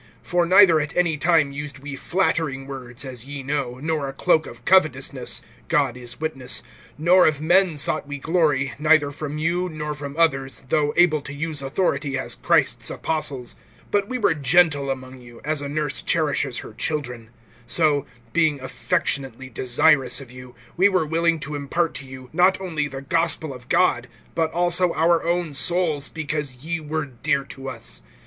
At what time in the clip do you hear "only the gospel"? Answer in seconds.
22.59-23.53